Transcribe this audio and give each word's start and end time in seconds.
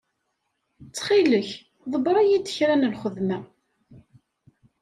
Ttxil-k 0.87 1.49
ḍebbeṛ-iyi-d 1.91 2.47
kra 2.55 2.75
n 2.75 2.89
lxedma. 2.93 3.37